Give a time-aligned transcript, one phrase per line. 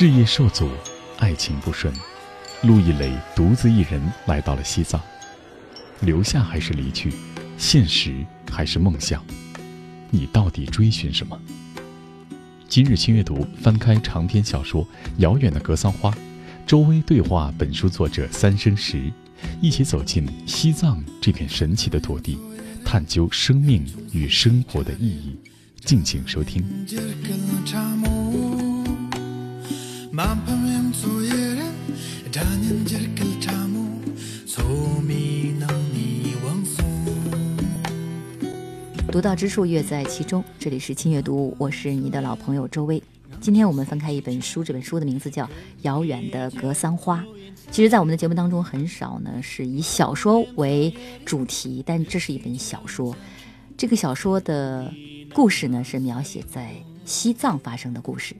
[0.00, 0.70] 事业受阻，
[1.18, 1.92] 爱情不顺，
[2.62, 5.02] 陆一雷独自一人来到了西藏。
[6.02, 7.12] 留下还是离去？
[7.56, 9.20] 现实还是梦想？
[10.10, 11.36] 你到底追寻什么？
[12.68, 14.84] 今日新阅读翻开长篇小说
[15.16, 16.12] 《遥远的格桑花》，
[16.64, 19.12] 周薇对话本书作者三生石，
[19.60, 22.38] 一起走进西藏这片神奇的土地，
[22.84, 25.36] 探究生命与生活的意义。
[25.84, 26.64] 敬请收听。
[39.12, 40.42] 读到之处，乐在其中。
[40.58, 43.00] 这里是轻阅读，我是你的老朋友周薇。
[43.40, 45.44] 今天我们翻开一本书，这本书的名字叫
[45.82, 47.22] 《遥远的格桑花》。
[47.70, 50.92] 其实，在我们的节目当中，很少呢是以小说为
[51.24, 53.16] 主题，但这是一本小说。
[53.76, 54.92] 这个小说的
[55.32, 56.74] 故事呢，是描写在
[57.04, 58.34] 西藏发生的故事。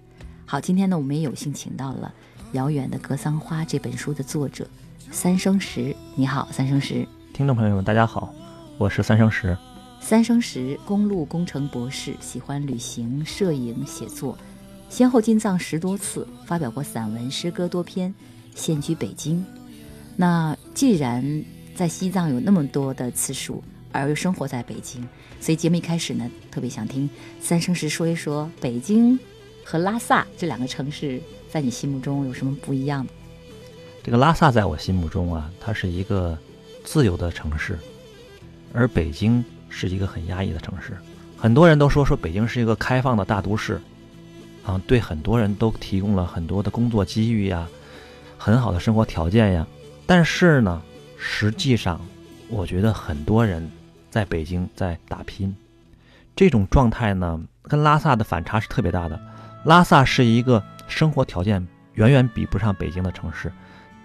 [0.50, 2.10] 好，今天呢，我们也有幸请到了
[2.56, 4.66] 《遥远的格桑花》这本书的作者
[5.10, 5.94] 三生石。
[6.14, 7.06] 你好，三生石。
[7.34, 8.32] 听众朋友们，大家好，
[8.78, 9.54] 我是三生石。
[10.00, 14.38] 三生石，公路工程博士，喜欢旅行、摄影、写作，
[14.88, 18.14] 先后进藏十多次，发表过散文、诗歌多篇，
[18.54, 19.44] 现居北京。
[20.16, 25.06] 那既然在西藏有那么多的次数，而又生活在北京，
[25.42, 27.06] 所以节目一开始呢，特别想听
[27.38, 29.18] 三生石说一说北京
[29.70, 33.06] 和拉萨这两个城市在你心目中有什么不一样。
[34.02, 36.38] 这个拉萨在我心目中啊，它是一个
[36.84, 37.78] 自由的城市，
[38.72, 39.44] 而北京。
[39.70, 40.96] 是一个很压抑的城市，
[41.36, 43.78] 很多人都说说北京是一个开放的大都市，
[44.64, 47.68] 啊，对很多人都提供了很多的工作机遇呀，
[48.38, 49.66] 很好的生活条件呀。
[50.06, 50.80] 但是呢，
[51.18, 52.00] 实际上，
[52.48, 53.70] 我觉得很多人
[54.10, 55.54] 在北京在打拼，
[56.34, 59.20] 这种状态呢，跟拉萨的反差是特别大的。
[59.68, 63.52] 拉萨是一个生活条件远远比不上北京的城市，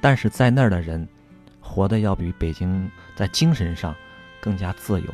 [0.02, 1.08] 但是在那儿的人，
[1.62, 3.96] 活得要比北京在精神上
[4.42, 5.08] 更加自由。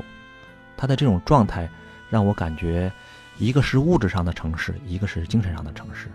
[0.76, 1.70] 他的这种状态，
[2.10, 2.92] 让我感觉，
[3.38, 6.08] 一个是物质上的城市，一个是精神上的城市。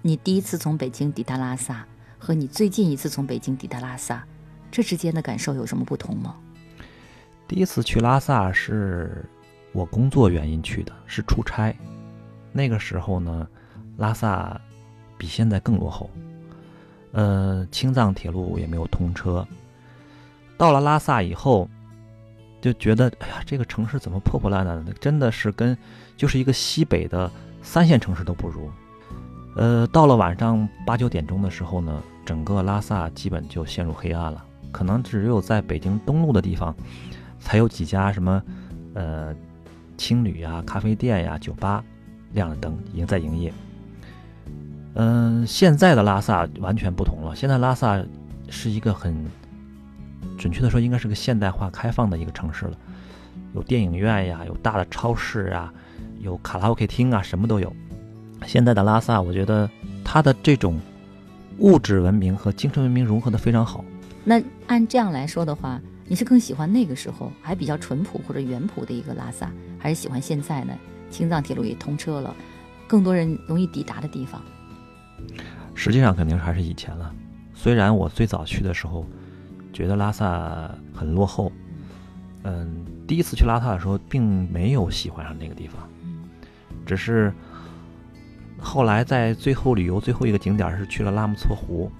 [0.00, 1.84] 你第一次从北京抵达拉萨，
[2.18, 4.24] 和你最近一次从北京抵达拉萨，
[4.70, 6.34] 这之间的感受有什么不同吗？
[7.46, 9.22] 第一次去拉萨是
[9.72, 11.76] 我工作原因去的，是出差。
[12.52, 13.46] 那个时候呢，
[13.96, 14.60] 拉萨
[15.16, 16.10] 比现在更落后，
[17.12, 19.46] 呃，青藏铁路也没有通车。
[20.56, 21.68] 到了拉萨以后。
[22.62, 24.92] 就觉得，哎呀，这个城市怎么破破烂烂的？
[25.00, 25.74] 真的是跟
[26.14, 27.30] 就是一个西北的
[27.62, 28.70] 三线城市都不如。
[29.56, 34.44] 呃，到了晚上八九点钟的时候呢，整个拉萨基本就陷入黑暗了。
[34.70, 36.76] 可能只有在北京东路的地方，
[37.38, 38.42] 才有几家什么
[38.92, 39.34] 呃
[39.96, 41.82] 青旅呀、咖啡店呀、酒吧
[42.32, 43.52] 亮着灯，已经在营业。
[44.94, 47.34] 嗯，现在的拉萨完全不同了。
[47.36, 48.02] 现在拉萨
[48.48, 49.14] 是一个很。
[50.36, 52.72] 准确的说，应该是个现代化、开放的一个城市了，
[53.54, 55.72] 有电影院呀，有大的超市啊，
[56.18, 57.74] 有卡拉 OK 厅啊，什么都有。
[58.46, 59.68] 现在的拉萨，我觉得
[60.02, 60.78] 它的这种
[61.58, 63.84] 物质文明和精神文明融合的非常好。
[64.24, 70.72] 那按这样来说的话，你是更喜欢那个时候还比较淳朴或者原朴的一个拉萨，还是喜欢现在呢？
[71.10, 72.34] 青藏铁路也通车了，
[72.86, 74.40] 更多人容易抵达的地方。
[75.74, 77.14] 实际上肯定还是以前了。
[77.54, 79.04] 虽然我最早去的时候。
[79.72, 81.50] 觉得拉萨很落后，
[82.42, 85.88] 嗯，第一次去拉萨的时候，并没有喜欢上那个地方，
[86.84, 87.32] 只是
[88.58, 91.90] 后来在最后旅游最后一个景点是去了纳木错湖，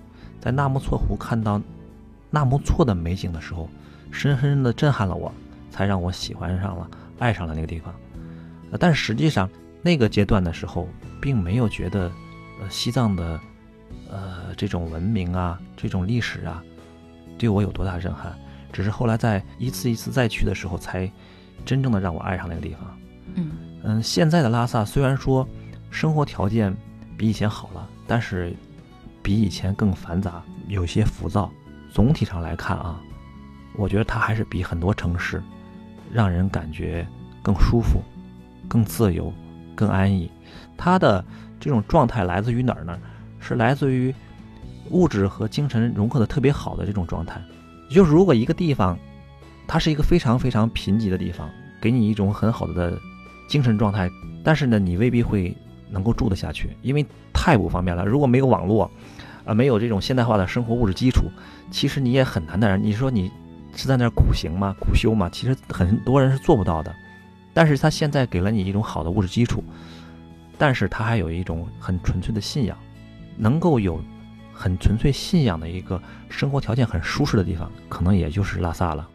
[0.41, 1.63] 在纳木错湖看到
[2.29, 3.69] 纳木错的美景的时候，
[4.11, 5.33] 深深的震撼了我，
[5.71, 7.95] 才让我喜欢上了、爱上了那个地方。
[8.79, 9.49] 但实际上
[9.83, 10.89] 那个阶段的时候，
[11.21, 12.11] 并没有觉得
[12.61, 13.41] 呃西藏的
[14.09, 16.63] 呃这种文明啊、这种历史啊。
[17.39, 18.39] 对我有多大震撼？
[18.73, 21.11] 只是后来在一次一次再去的时候，才
[21.65, 22.99] 真正的让我爱上那个地方。
[23.35, 23.51] 嗯
[23.83, 25.49] 嗯，现在的拉萨虽然说
[25.91, 26.77] 生活条件
[27.17, 28.55] 比以前好了，但是
[29.23, 31.51] 比以前更繁杂，有些浮躁。
[31.93, 33.01] 总体上来看啊，
[33.75, 35.43] 我觉得它还是比很多城市
[36.13, 37.07] 让人感觉
[37.43, 38.03] 更舒服、
[38.71, 39.31] 更自由、
[39.75, 40.31] 更安逸。
[40.79, 41.23] 他的
[41.59, 42.99] 这种状态来自于哪儿呢？
[43.39, 44.15] 是来自于。
[44.89, 47.41] 物质和精神融合的特别好的这种状态，
[47.89, 48.99] 就是如果一个地方，
[49.69, 51.49] 它是一个非常非常贫瘠的地方，
[51.81, 52.99] 给你一种很好的
[53.49, 54.11] 精神状态，
[54.43, 55.57] 但是呢，你未必会
[55.91, 58.05] 能够住得下去，因为太不方便了。
[58.05, 58.91] 如果没有网络，
[59.45, 61.31] 啊，没有这种现代化的生活物质基础，
[61.71, 62.77] 其实你也很难的。
[62.77, 63.31] 你说你
[63.77, 64.75] 是在那儿苦行吗？
[64.81, 65.29] 苦修吗？
[65.31, 66.93] 其实很多人是做不到的。
[67.53, 69.63] 但是他现在给了你一种好的物质基础，
[70.57, 72.77] 但是他还有一种很纯粹的信仰。
[73.37, 73.99] 能够有
[74.53, 79.09] 很纯粹信仰的一个生活条件很舒适的地方，可能也就是拉萨了。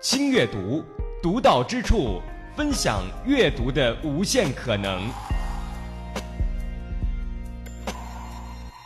[0.00, 0.84] 轻阅读，
[1.20, 2.20] 独到之处，
[2.54, 5.02] 分享阅读的无限可能。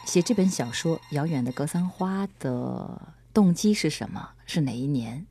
[0.06, 4.30] 写这本小说《遥远的格桑花》的动机是什么？
[4.46, 5.26] 是哪一年？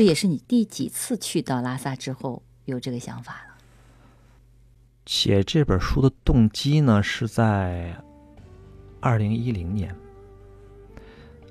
[0.00, 3.54] 这也是你第几次去到拉萨之后有这个想法了？
[5.04, 7.94] 写这本书的动机呢，是在
[8.98, 9.94] 二零一零年。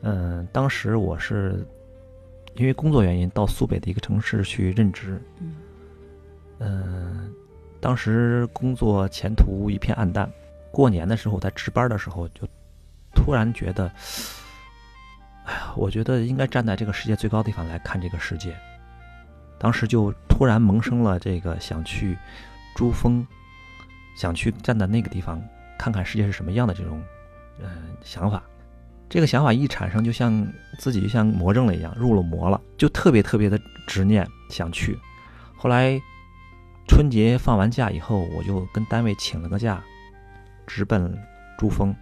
[0.02, 1.64] 嗯，当时我是。
[2.56, 5.22] 因为工作原因，到苏北的一个城市去任职。
[5.38, 5.56] 嗯，
[6.58, 7.32] 嗯，
[7.80, 10.28] 当时工作前途一片暗淡。
[10.72, 12.48] 过年的时候，在值班的时候，就
[13.14, 13.92] 突然觉得，
[15.50, 18.56] 哎呀，我觉得应该站在这个世界最高地方来看这个世界。
[19.58, 22.16] 当时就突然萌生了这个想去
[22.76, 23.26] 珠峰，
[24.16, 25.42] 想去站在那个地方
[25.78, 27.02] 看看世界是什么样的这种，
[27.60, 27.68] 嗯，
[28.04, 28.44] 想法。
[29.10, 30.48] 这个想法一产生，就像
[30.78, 34.96] 自己就像魔怔了一样，入了魔了，就特别特别的执念想去。
[35.58, 36.00] 后来
[36.88, 39.84] 春节放完假以后，我就跟单位请了个假，
[40.68, 41.12] 直奔
[41.58, 41.94] 珠峰。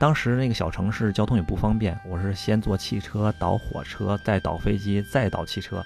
[0.00, 5.84] 当时那个小城市交通也不方便，我是先坐汽车，倒火车，再倒飞机，再倒汽车，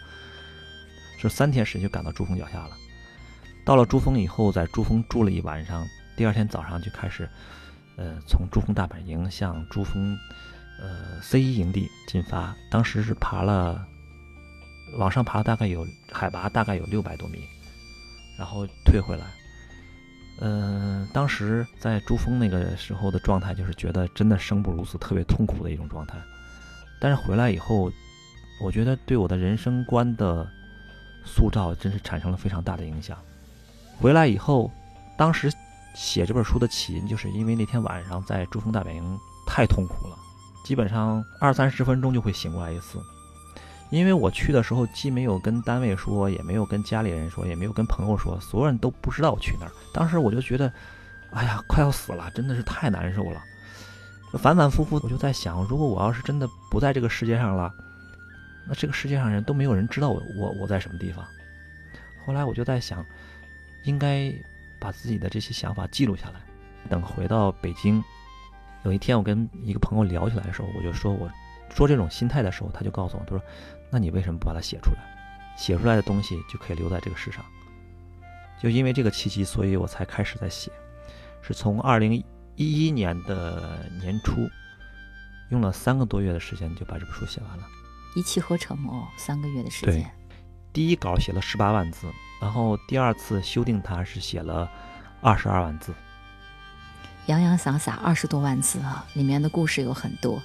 [1.19, 2.77] 是三天时间就赶到珠峰脚下了。
[3.67, 5.85] 到了珠峰以后，在珠峰住了一晚上，
[6.17, 7.29] 第二天早上就开始，
[7.97, 10.17] 呃，从珠峰大本营向珠峰。
[10.81, 13.85] 呃，C 一营地进发，当时是爬了，
[14.97, 17.39] 往上爬大概有海拔大概有六百多米，
[18.39, 19.27] 然后退回来。
[20.41, 26.17] 嗯，当时在珠峰那个时候的状态，就是觉得真的生不如死，特别痛苦的一种状态。
[27.01, 27.91] 但是回来以后，
[28.63, 30.47] 我觉得对我的人生观的
[31.25, 33.17] 塑造真是产生了非常大的影响。
[34.01, 34.71] 回来以后，
[35.17, 35.53] 当时
[35.95, 40.17] 写这本书的起因，就是因为那天晚上在珠峰大本营太痛苦了。
[40.65, 42.99] 基本上二三十分钟就会醒过来一次，
[43.95, 49.73] 因为我去的时候既没有跟单位说，也没有跟家里人说，也没有跟朋友说，所有人都不知道我去那儿。
[49.93, 50.73] 当时我就觉得，
[51.31, 53.41] 哎呀，快要死了，真的是太难受了。
[54.39, 57.73] 反反复复，我就在想，如果我要是真的不在这个世界上了，
[58.67, 61.25] 那这个世界上人都没有人知道我我我在什么地方。
[62.27, 63.05] 后来我就在想，
[63.85, 64.35] 应该
[64.81, 66.41] 把自己的这些想法记录下来，
[66.89, 68.03] 等回到北京。
[68.83, 71.31] 有一天，我跟一个朋友聊起来的时候，我就说，我
[71.71, 73.43] 说这种心态的时候，他就告诉我，他说
[73.95, 74.99] ：“那你为什么不把它写出来？
[75.57, 77.45] 写出来的东西就可以留在这个世上。”
[78.61, 80.73] 就因为这个契机，所以我才开始在写。
[81.43, 82.13] 是从二零
[82.57, 84.49] 一一年的年初，
[85.51, 87.65] 用了三个多月的时间就把这本书写完了，
[88.17, 89.95] 一气呵成哦，三个月的时间。
[89.95, 90.07] 对，
[90.73, 92.09] 第一稿写了十八万字，
[92.41, 94.69] 然后第二次修订它是写了
[95.21, 95.95] 二十二万字。
[97.27, 100.43] 洋洋洒洒二十多万字啊，里面的故事有很多。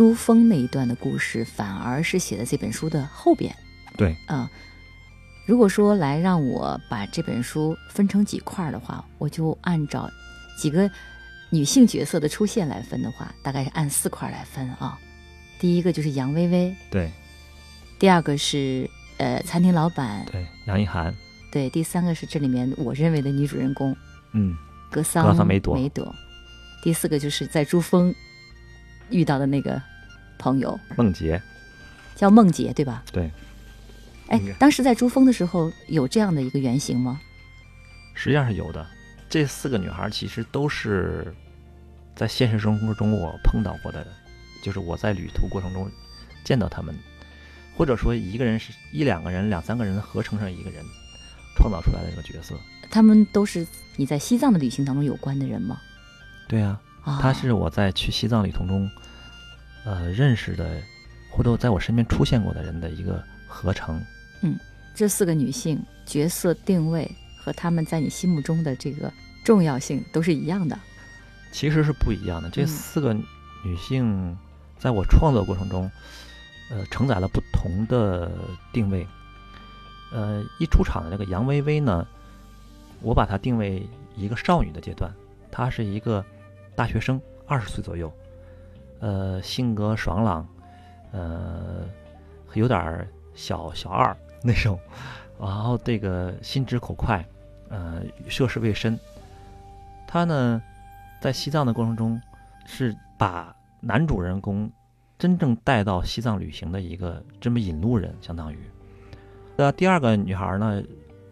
[0.00, 3.54] 珠峰那一段的故事反而是写在这本书的后边。
[3.98, 4.48] 对，嗯，
[5.44, 10.10] 如果说来让我把这本书分成几块的话，我就按照
[10.56, 10.90] 几个
[11.50, 14.98] 女性角色的出现来分的话，大概是按四块来分啊。
[15.58, 17.10] 第一个就是杨薇薇，对。
[17.98, 18.88] 第二个是
[19.18, 21.14] 呃餐厅老板，对，杨一涵。
[21.52, 23.94] 对，第三个是这里面我认为的女主人公，
[24.32, 24.56] 嗯。
[24.90, 26.10] 格桑梅朵，梅朵，
[26.82, 28.14] 第四个就是在珠峰
[29.10, 29.80] 遇到的那个
[30.40, 31.40] 朋友梦洁，
[32.16, 33.04] 叫梦洁对吧？
[33.12, 33.30] 对。
[34.28, 37.20] 哎，当时在珠峰的时候有这样的一个原型吗？
[38.14, 38.86] 实际上是有的。
[39.28, 41.32] 这四个女孩其实都是
[42.16, 44.06] 在现实生活中我碰到过的，
[44.62, 45.90] 就是我在旅途过程中
[46.44, 46.94] 见到他们，
[47.76, 50.84] 或者说一个人是一两个人、两三个人合成上一个人
[51.56, 52.54] 创造出来的一个角色。
[52.90, 53.66] 他们都是
[53.96, 55.80] 你在西藏的旅行当中有关的人吗？
[56.48, 56.78] 对呀，
[57.20, 58.90] 他是我在去西藏旅途中，
[59.84, 60.80] 呃，认识的，
[61.30, 64.00] 或者在我身边出现过的人的一个合成。
[64.42, 64.58] 嗯，
[64.94, 69.12] 这四个女性角色定位和她们在你心目中的这个
[69.44, 70.78] 重要性都是一样的。
[71.52, 72.48] 其实是不一样的。
[72.50, 74.36] 这四个女性
[74.78, 75.90] 在我创作过程中，
[76.70, 78.30] 呃，承载了不同的
[78.72, 79.06] 定位。
[80.12, 82.06] 呃，一出场的那个杨薇薇呢？
[83.00, 85.10] 我把她定位一个少女的阶段，
[85.50, 86.24] 她是一个
[86.76, 88.12] 大学生，二十岁左右，
[89.00, 90.46] 呃，性格爽朗，
[91.12, 91.84] 呃，
[92.54, 94.78] 有点小小二那种，
[95.40, 97.26] 然后这个心直口快，
[97.68, 98.98] 呃，涉世未深。
[100.06, 100.62] 他呢，
[101.20, 102.20] 在西藏的过程中，
[102.66, 104.70] 是把男主人公
[105.18, 108.58] 真正带到西藏旅行的一个这么引路人，相当于。
[109.56, 110.82] 那第二个女孩呢？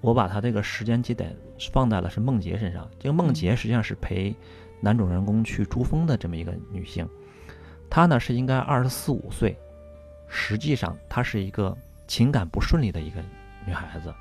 [0.00, 1.36] 我把她这个时间节点
[1.72, 2.88] 放在了是梦洁身上。
[3.00, 4.32] 这个梦洁实际上是陪
[4.80, 7.04] 男主人公去珠峰的这么一个女性，
[7.90, 9.56] 她呢是应该二十四五岁，
[10.28, 11.76] 实际上她是一个
[12.06, 13.22] 情感不顺利的一个
[13.66, 14.14] 女孩子。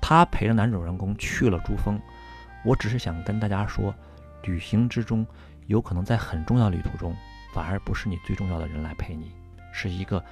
[0.00, 2.00] 她陪着男主人公去了珠峰，
[2.64, 3.94] 我只是想跟大家说，
[4.42, 5.26] 旅行之中
[5.66, 7.14] 有可能在很重要旅途中，
[7.54, 9.30] 反而不是你最重要的人来陪你，
[9.72, 10.22] 是一个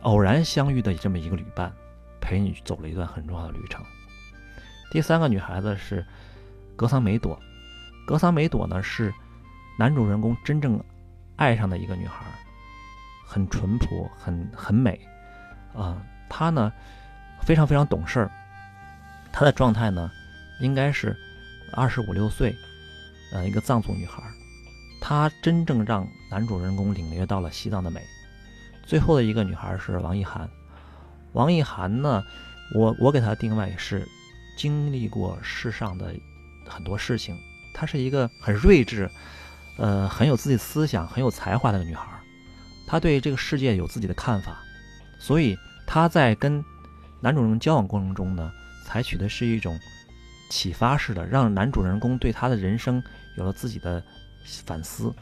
[0.00, 1.72] 偶然相遇的这么一个旅伴，
[2.20, 3.84] 陪你走了一段很重要的旅程。
[4.90, 6.04] 第三个女孩子是
[6.74, 7.38] 格桑梅朵，
[8.04, 9.14] 格桑梅朵呢是
[9.78, 10.82] 男主人公真正
[11.36, 12.24] 爱上的一个女孩，
[13.26, 15.00] 很淳朴，很很美，
[15.74, 16.72] 啊，她呢
[17.42, 18.30] 非常非常懂事儿。
[19.32, 20.10] 她的状态呢，
[20.60, 21.16] 应该是
[21.72, 22.54] 二十五六岁，
[23.32, 24.22] 呃，一个藏族女孩，
[25.00, 28.02] 她真正让男主人公领略到了西藏的美。
[28.84, 30.48] 最后的一个女孩是王一涵，
[31.32, 32.22] 王一涵呢，
[32.74, 34.06] 我我给她定位是
[34.58, 36.14] 经历过世上的
[36.68, 37.34] 很多事情，
[37.72, 39.10] 她是一个很睿智，
[39.78, 42.06] 呃，很有自己思想、很有才华的女孩，
[42.86, 44.58] 她对这个世界有自己的看法，
[45.18, 46.64] 所以她在跟
[47.20, 48.52] 男主人公交往过程中呢。
[48.84, 49.78] 采取的是一种
[50.50, 53.02] 启发式的，让男主人公对他的人生
[53.38, 54.02] 有了自己的
[54.66, 55.14] 反思。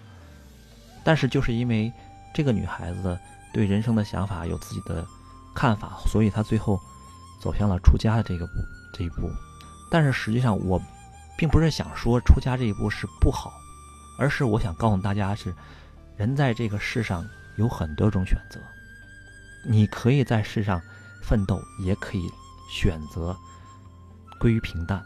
[1.04, 1.92] 但是就是因为
[2.34, 3.16] 这个女孩子
[3.52, 5.06] 对人生的想法有自己的
[5.54, 6.80] 看法，所以她最后
[7.40, 8.48] 走向了出家的这个
[8.94, 9.30] 这一步。
[9.88, 10.80] 但是实际上，我
[11.36, 13.52] 并不是想说出家这一步是不好，
[14.20, 15.52] 而是我想告诉大家是，
[16.16, 18.60] 人在这个世上有很多种选择，
[19.64, 20.80] 你可以在世上
[21.22, 22.28] 奋斗，也可以
[22.70, 23.34] 选择。
[24.38, 25.02] 归于平淡，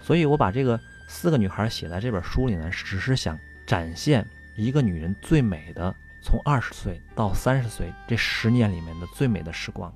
[0.00, 9.94] 所以我把这个四个女孩写在这本书里呢，只是想展现一个女人最美的从二十岁到三十岁这十年里面的最美的时光，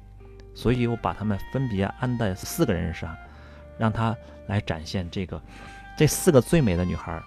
[0.54, 3.16] 所以我把她们分别安在四个人身上，
[3.78, 4.14] 让她
[4.48, 5.42] 来展现这个
[5.96, 7.22] 这四个最美的女孩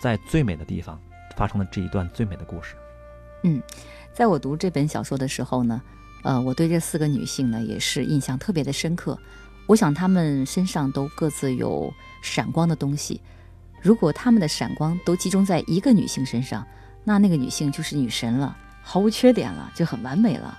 [0.00, 1.00] 在最美的地方
[1.36, 2.74] 发生了这一段最美的故事。
[3.42, 3.62] 嗯，
[4.12, 5.80] 在我读这本小说的时候呢，
[6.24, 9.18] 呃，我对这四个女性呢也是印象特别的深刻。
[9.66, 13.20] 我想她们身上都各自有闪光的东西，
[13.82, 16.66] 如果她们的闪光都集中在一个女性身上，
[17.04, 20.58] 那那个女性就是女神了，毫无缺点了，就很完美了。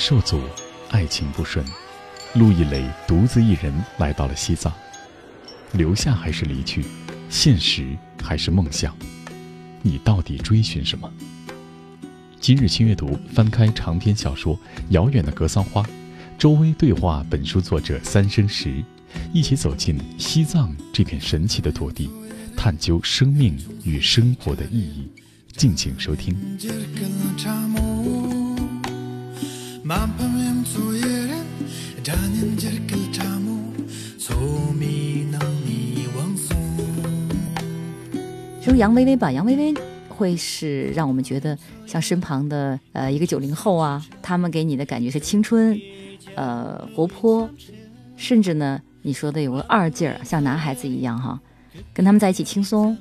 [0.00, 0.40] 受阻，
[0.88, 1.62] 爱情不顺，
[2.32, 4.72] 陆亦磊独自一人来到了西藏。
[5.74, 6.82] 留下还是离去？
[7.28, 8.96] 现实还是梦想？
[9.82, 11.12] 你到底追寻什么？
[12.40, 14.56] 今日新阅读翻开长篇小说
[14.88, 15.82] 《遥远的格桑花》，
[16.38, 18.82] 周薇对话本书作者三生石，
[19.34, 22.08] 一起走进西藏这片神奇的土地，
[22.56, 23.54] 探究生命
[23.84, 25.10] 与生活的意义。
[25.58, 26.34] 敬请收听。
[38.62, 39.74] 说杨薇薇吧，杨薇薇
[40.08, 41.56] 会是让我们觉得
[41.86, 45.80] 像身旁的呃一个九零后啊，他们给你的感觉是青春，
[46.34, 47.48] 呃活泼，
[48.16, 51.40] 甚至呢你说的有个二劲儿，像男孩子一样哈，
[51.94, 52.96] 跟他们在一起轻松，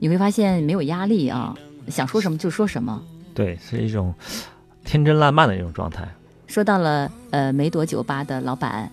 [0.00, 1.54] 你会发现没有压力啊，
[1.88, 3.00] 想说什么就说什么，
[3.32, 4.12] 对，是一种
[4.84, 6.06] 天真烂漫的一种状态。
[6.54, 8.88] 说到了呃梅朵酒吧的老板，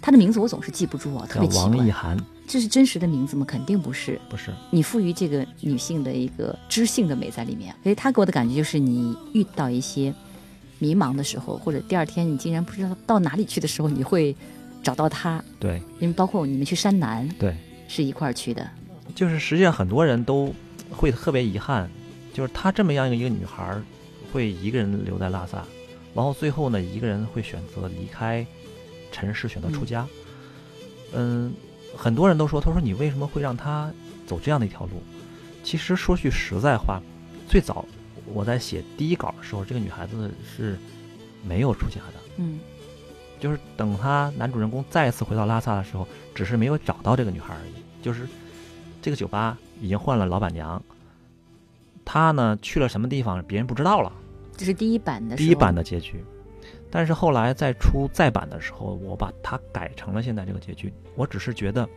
[0.00, 1.76] 他的名字我总是记不住啊，特别奇怪。
[1.76, 2.16] 王一涵，
[2.48, 3.44] 这是真实的名字吗？
[3.46, 4.18] 肯定不是。
[4.30, 10.14] 不是，你赋予这个女性的一个知性的美在里面，所以她给我的感觉就是，你遇到一些
[10.78, 14.34] 迷茫的时候，或者第二天你竟然不知道到哪里去的时候，你会
[14.82, 15.44] 找到他。
[15.60, 17.54] 对因为包括你们去山南对，
[17.86, 18.66] 是一块儿去的，
[19.14, 20.50] 就是实际上很多人都
[20.88, 21.86] 会特别遗憾，
[22.32, 23.82] 就是她这么样一个女孩儿，
[24.32, 25.62] 会一个人留在拉萨，
[26.14, 28.46] 然后最后呢，一个人会选择离开
[29.10, 30.06] 尘世，选择出家。
[31.12, 31.52] 嗯，
[31.96, 33.92] 很多人都说，他说你为什么会让他
[34.26, 35.02] 走这样的一条路？
[35.62, 37.00] 其实说句实在话，
[37.48, 37.84] 最早
[38.26, 40.78] 我在写第一稿的时候，这个女孩子是
[41.42, 42.14] 没有出家的。
[42.36, 42.60] 嗯
[43.40, 47.72] 就是等他男主人公再次回到拉萨的时候，只是没有找到这个女孩而已。
[48.02, 48.26] 就是
[49.02, 50.82] 这个酒吧已经换了老板娘，
[52.04, 54.10] 他呢去了什么地方，别人不知道了。
[54.56, 56.24] 这是第一版的第一版的结局，
[56.90, 60.92] 但是后来再出再版的时候，我把它改成了现在这个结局。
[61.16, 61.88] 我只是觉得，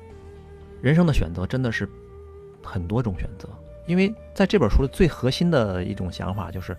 [0.81, 1.87] 人生的选择真的是
[2.63, 3.47] 很多种选择，
[3.85, 6.75] 因为在这本书的最核心的一种想法就是，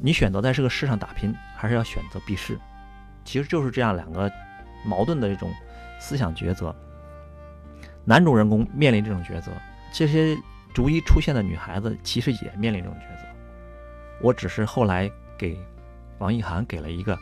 [0.00, 2.58] 你选择在这个世上打拼，还是要选择避世，
[3.24, 4.30] 其实就是这样两个
[4.84, 5.50] 矛盾的一种
[6.00, 6.74] 思想抉择。
[8.04, 9.50] 男主人公面临这种抉择，
[9.92, 10.36] 这些
[10.72, 13.26] 逐一出现的女孩子其实也面临这种抉择。
[14.20, 15.58] 我只是后来给
[16.18, 17.18] 王一涵给了一个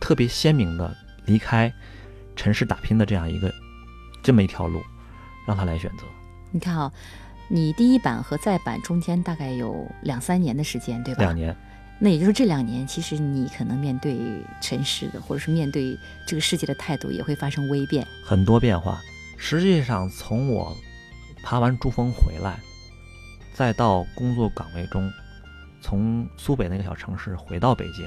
[0.00, 1.72] 特别鲜明的离开
[2.34, 3.52] 城市打拼的这样一个
[4.22, 4.82] 这么一条路，
[5.46, 6.04] 让他来选择。
[6.50, 6.92] 你看啊，
[7.48, 11.20] 你第一版和再版中间大概有两三年的时间，对吧？
[11.20, 11.56] 两年，
[11.98, 14.18] 那也就是这两年，其实你可能面对
[14.60, 18.06] 尘世的，或者是面对这个世界的态度也会发生微变。
[18.24, 19.00] 很多变化。
[19.38, 20.74] 实际上，从我
[21.42, 22.58] 爬完珠峰回来，
[23.54, 25.12] 再到工作岗位中，
[25.86, 28.04] 从苏北那个小城市回到北京，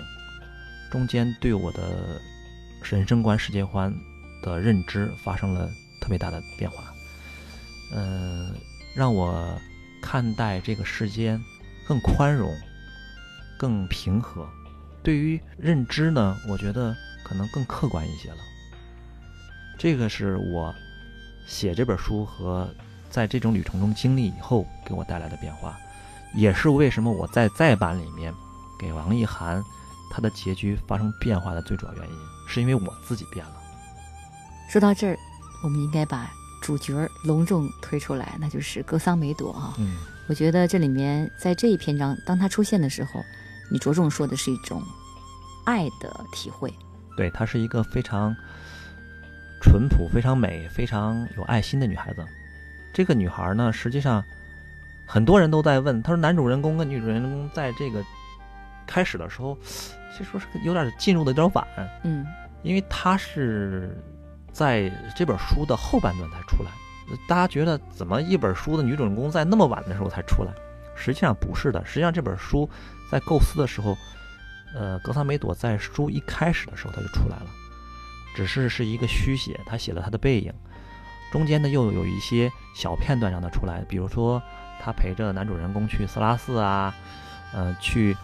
[0.91, 2.19] 中间对我的
[2.83, 3.89] 人生观、世界观
[4.43, 5.65] 的认知发生了
[6.01, 6.83] 特别大的变化。
[7.95, 8.53] 嗯、
[8.93, 9.58] 让我
[10.01, 11.41] 看待这个世间
[11.88, 12.54] 更宽容、
[13.58, 14.45] 更平和。
[15.01, 18.38] 对于认知呢，我觉得可能更客观一些了。
[19.77, 20.75] 这个是我
[21.47, 22.69] 写这本书和
[23.10, 25.80] 在这种旅程中经历以后给我带来的变化，
[26.34, 28.34] 也是为什么我在再版里面
[28.80, 29.63] 给王艺涵
[30.10, 32.15] 她的结局发生变化的最主要原因，
[32.48, 33.54] 是因为我自己变了。
[34.70, 35.18] 说到这儿，
[35.63, 39.74] 我们应该把主角儿隆重推出来，那就是格桑梅朵啊。
[39.80, 43.24] 嗯，我觉得这里面在这一篇章，当他出现的时候，
[43.72, 44.84] 你着重说的是一种
[45.65, 46.74] 爱的体会。
[47.18, 48.36] 对，她是一个非常
[49.62, 52.26] 淳朴、非常美、非常有爱心的女孩子。
[52.94, 54.24] 这个女孩呢，实际上
[55.12, 58.00] 很多人都在问，他说男主人公跟女主人公在这个
[58.86, 59.58] 开始的时候，
[60.15, 61.67] 其实说是有点进入的有点晚，
[62.04, 62.24] 嗯
[62.62, 63.98] 因为他是
[64.52, 66.69] 在这本书的后半段才出来。
[67.28, 70.52] 大家觉得怎么一本书的女主人公在那么晚的时候才出来？
[70.95, 72.69] 实际上不是的，实际上这本书
[73.10, 73.98] 在构思的时候，
[74.76, 77.48] 呃，格桑梅朵在书一开始的时候他就出来了，
[78.36, 80.54] 只是是一个虚写，他写了他的背影，
[81.32, 84.39] 中间呢又有一些小片段让他出来，比如说
[84.80, 86.96] 他陪着男主人公去色拉寺啊，
[87.54, 88.15] 呃，去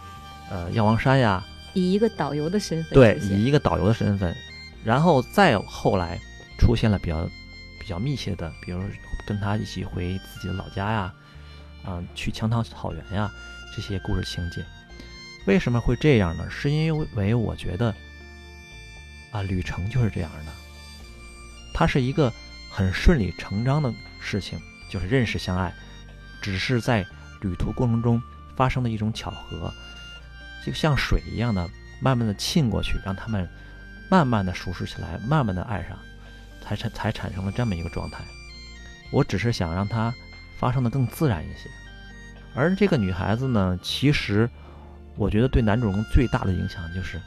[0.50, 4.34] 呃药王山呀，以一个导游的身份对，以一个导游的身份，
[4.84, 6.18] 然后再后来
[6.58, 7.28] 出现了比较
[7.78, 8.82] 比较密切的，比如
[9.26, 11.12] 跟他一起回自己的老家呀，
[11.84, 13.30] 啊、去羌塘草原呀
[13.74, 14.64] 这些故事情节。
[15.46, 16.48] 为什么会这样呢？
[16.50, 17.94] 是因为我觉得
[19.30, 20.52] 啊，旅程就是这样的，
[21.72, 22.32] 它是一个
[22.70, 25.72] 很顺理成章的事情，就是认识相爱，
[26.40, 27.06] 只是在
[27.40, 28.22] 旅途过程中
[28.56, 29.72] 发生的一种巧合，
[30.64, 31.68] 就像水一样的
[32.00, 33.48] 慢慢的沁过去，让他们
[34.10, 35.98] 慢慢的熟识起来，慢慢的爱上，
[36.62, 38.24] 才产才产生了这么一个状态。
[39.12, 40.12] 我只是想让它
[40.58, 41.70] 发生的更自然一些。
[42.54, 44.48] 而这个女孩子呢，其实
[45.16, 47.20] 我觉得对男主人公最大的影响就是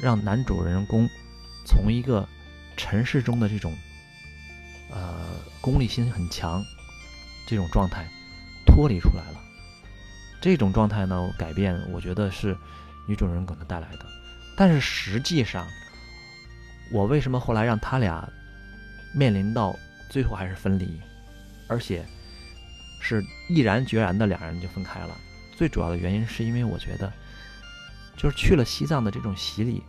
[0.00, 1.08] 让男主人公
[1.66, 2.26] 从一个
[2.76, 3.76] 尘世中的这种
[4.90, 5.26] 呃
[5.60, 6.64] 功利心很强
[7.46, 8.08] 这种状态
[8.78, 9.40] 脱离出来了。
[10.40, 12.56] 这种状态呢，改变我觉得是
[13.08, 14.06] 女主人公给她带来的。
[14.56, 15.66] 但是实际上，
[16.92, 18.28] 我为什么后来让他俩
[19.12, 19.74] 面临到
[20.08, 21.00] 最后还是分离，
[21.66, 22.06] 而且
[23.00, 25.16] 是毅然决然的两人就分开了？
[25.56, 27.12] 最主要的原因是因为我觉得，
[28.16, 29.82] 就是去了西藏的这种洗礼，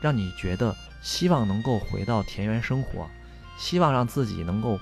[0.00, 3.10] 让你觉得希望能够回到田园生活，
[3.58, 4.78] 希望让自己能够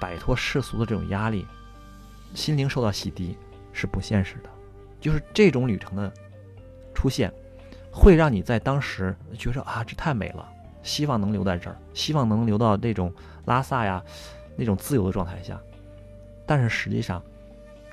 [0.00, 1.46] 摆脱世俗的这种压力，
[2.34, 3.34] 心灵受到洗涤，
[3.72, 4.50] 是不现实的。
[5.00, 6.12] 就是这种旅程的
[6.94, 7.32] 出现，
[7.92, 10.48] 会让你在当时觉得啊，这太美了，
[10.82, 13.12] 希望能留在这儿，希望能留到那种
[13.44, 14.02] 拉萨呀
[14.56, 15.60] 那种自由的状态下。
[16.46, 17.22] 但是实际上，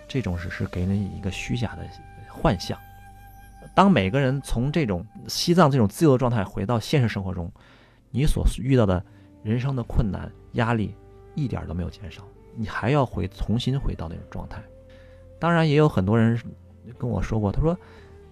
[0.08, 1.88] 这种只是给你一个虚假的
[2.30, 2.78] 幻象。
[3.74, 7.52] 当每个人从这种西藏这种自由的状态回到现实生活中，
[8.12, 9.04] 你所遇到的
[9.44, 10.96] 人生的困难、压力
[11.36, 12.24] 一点都没有减少，
[12.56, 14.64] 你还要回重新回到那种状态。
[15.40, 16.40] 当然，也有很多人
[16.98, 17.78] 跟我说过，他说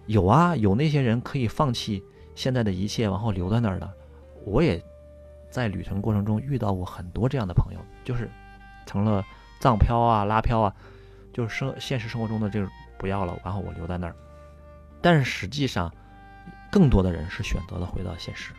[0.06, 2.04] 有啊，有那些人可以放弃
[2.36, 3.94] 现在的一切，然后留在那儿的。
[4.46, 4.82] 我也
[5.50, 8.30] 在旅程过程中遇到过很多这样的朋友，就是
[8.86, 9.24] 成了
[9.60, 10.76] 藏漂啊、 拉漂啊，
[11.34, 14.16] 就是生现实生活中的这种不要了，然后我留在那儿。
[15.02, 15.94] 但是实际上，
[16.72, 18.54] 更多的人是选择了回到现实。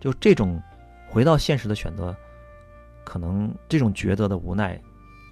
[0.00, 0.62] 就这种
[1.08, 2.14] 回到现实的选择，
[3.04, 4.80] 可能这种抉择的无奈，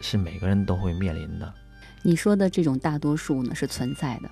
[0.04, 1.54] 是每个人都会面临的。
[2.02, 4.30] 你说的这种大多数呢是存在的，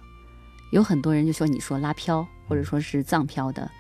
[0.70, 3.70] 有很多人就说你说拉漂或者说是藏飘的，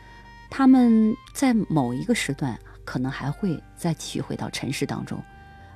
[0.50, 5.22] 他们在某一个时段可能还会再继续回到尘世当中，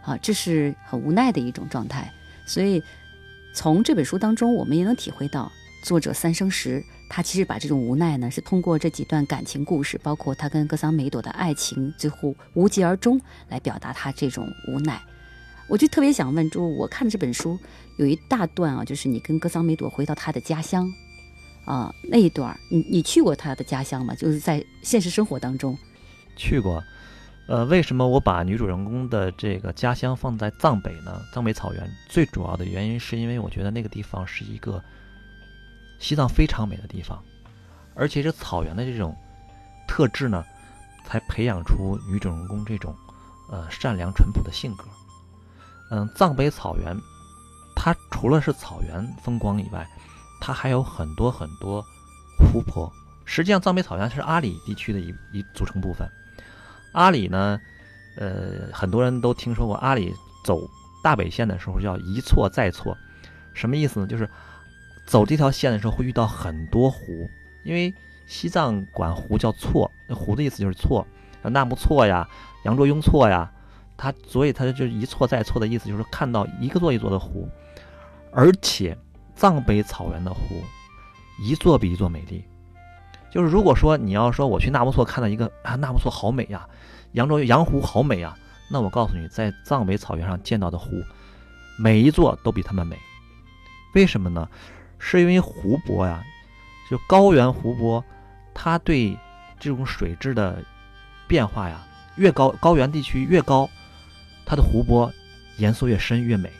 [0.03, 2.11] 啊，这是很无奈的一种状态。
[2.47, 2.83] 所以
[3.55, 5.53] 从这本书当中，我们也能体会到
[5.85, 14.99] 作者三生石他其实把这种无奈呢，是通过这几段感情故事，包括他跟格桑梅朵的爱情最后无疾而终，来表达他这种无奈。
[15.69, 17.59] 我就特别想问，就我看的这本书
[17.97, 20.89] 有一大段啊，就是你跟格桑梅朵回到他的家乡，
[21.65, 24.15] 啊那一段，你你去过他的家乡吗？
[24.15, 25.77] 就是在现实生活当中，
[26.37, 26.83] 去过。
[27.49, 31.23] 呃，为什么我把女主人公的这个家乡放在藏北呢？
[31.33, 34.83] 藏北草原最主要的原因是因为我觉得那个地方是一个
[36.01, 37.23] 西藏非常美的地方，
[37.95, 39.15] 而且这草原的这种
[39.87, 40.45] 特质呢，
[41.07, 42.93] 才培养出女主人公这种
[43.49, 44.85] 呃善良淳朴的性格。
[45.91, 46.97] 嗯，藏北草原，
[47.75, 49.87] 它除了是草原风光以外，
[50.41, 51.85] 它还有很多很多
[52.39, 52.93] 湖泊。
[53.25, 56.09] 实际上，藏北草原是阿里地区的一一组成部分。
[56.93, 57.61] 阿里呢，
[58.17, 60.13] 呃，很多人都听说过，阿里
[60.45, 60.61] 走
[61.03, 62.97] 大北线的时候叫一错再错，
[63.55, 64.07] 什么意思呢？
[64.07, 64.29] 就是
[65.07, 67.29] 走这条线的时候会遇到很多湖，
[67.65, 67.95] 因为
[68.27, 71.07] 西藏管湖叫错，那湖的意思就是错，
[71.43, 72.29] 纳木错呀，
[72.65, 73.53] 羊卓雍错呀。
[73.97, 77.49] 它所以它就一错再错的意思，就是看到一个座一座的湖，
[78.33, 78.97] 而且
[79.35, 80.41] 藏北草原的湖
[81.41, 82.45] 一座比一座美丽。
[83.31, 86.67] 就是如果说你要说我去纳木错看到一个啊纳木错好美呀，
[87.13, 88.35] 扬州羊湖好美呀，
[88.71, 91.03] 那我告诉你，在藏北草原上见到的湖，
[91.79, 92.97] 每一座都比它们美。
[93.95, 94.49] 为什么呢？
[94.99, 96.23] 是因为湖泊呀，
[96.91, 98.03] 就高原湖泊，
[98.55, 99.17] 它对
[99.59, 100.63] 这种水质的
[101.27, 103.69] 变化呀，越高高原地区越高。
[104.47, 105.13] 它的湖泊
[105.59, 106.51] 颜色越深越美，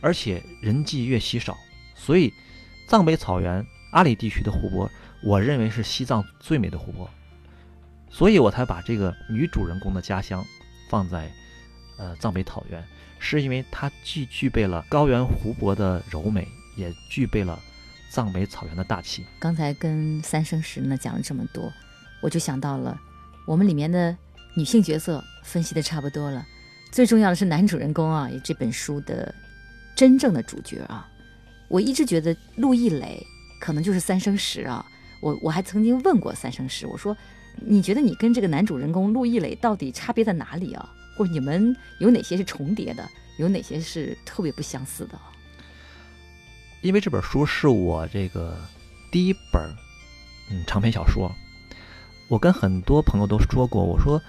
[0.00, 1.58] 而且人迹越稀少，
[1.96, 2.32] 所以
[2.86, 4.88] 藏北草原阿里地区的湖泊，
[5.24, 7.10] 我认为是西藏最美的湖泊，
[8.08, 10.44] 所以我才把这个女主人公的家乡
[10.88, 11.28] 放在
[11.98, 12.82] 呃藏北草原，
[13.18, 17.58] 是因为它既具备了高原湖泊的柔美，也具备了
[18.12, 19.26] 藏北草原的大气。
[19.40, 21.72] 刚才跟三生石呢讲了这么多，
[22.20, 22.96] 我就想到了
[23.46, 24.16] 我们里面的
[24.54, 26.46] 女性角色分析的差不多了。
[26.90, 29.32] 最重要的是男主人公啊，这本书的
[29.94, 31.08] 真正的主角啊。
[31.68, 33.24] 我一直觉得陆毅磊
[33.60, 34.84] 可能就是三生石啊。
[35.20, 37.16] 我我还曾经问过三生石，我说
[37.56, 40.88] 你觉得你跟这个男主人公陆毅磊到底差别在哪里啊？
[41.16, 43.06] 或者你们有哪些是重叠的，
[43.38, 45.18] 有哪些是特别不相似的？
[46.80, 48.56] 因为这本书是我这个
[49.10, 49.62] 第一本
[50.50, 51.30] 嗯长篇小说，
[52.28, 54.20] 我跟很多朋友都说过，我说。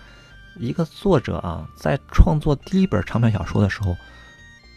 [0.59, 3.95] 一个作者啊，在创作第一本长篇小说的时候，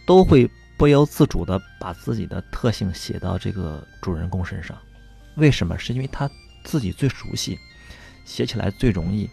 [0.06, 4.78] 都会不由自主地把自己的特性写到这个主人公身上。
[5.36, 5.76] 为什么？
[5.76, 6.30] 是因为他
[6.62, 7.58] 自己最熟悉，
[8.24, 9.28] 写起来最容易。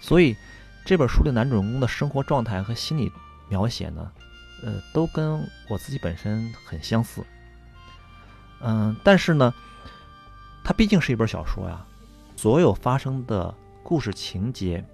[0.00, 0.36] 所以
[0.84, 3.10] 这本书的男主人公的生活状态和心理
[3.48, 4.12] 描写呢，
[4.62, 7.24] 呃，都跟我自己本身很相似。
[8.60, 9.54] 嗯，但是呢，
[10.62, 11.82] 它毕竟是一本小说呀，
[12.36, 14.84] 所有发生的故事情节。